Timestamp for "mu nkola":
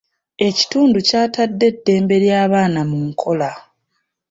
2.89-3.49